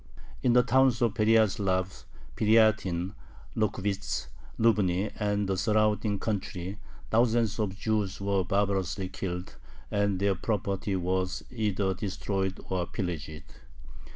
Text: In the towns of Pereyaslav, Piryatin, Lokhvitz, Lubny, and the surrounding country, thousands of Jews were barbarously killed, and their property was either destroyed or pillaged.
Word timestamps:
In 0.41 0.53
the 0.53 0.63
towns 0.63 0.99
of 1.03 1.13
Pereyaslav, 1.13 2.05
Piryatin, 2.35 3.13
Lokhvitz, 3.55 4.29
Lubny, 4.57 5.11
and 5.19 5.47
the 5.47 5.55
surrounding 5.55 6.17
country, 6.17 6.79
thousands 7.11 7.59
of 7.59 7.77
Jews 7.77 8.19
were 8.19 8.43
barbarously 8.43 9.09
killed, 9.09 9.57
and 9.91 10.19
their 10.19 10.33
property 10.33 10.95
was 10.95 11.43
either 11.51 11.93
destroyed 11.93 12.59
or 12.67 12.87
pillaged. 12.87 13.43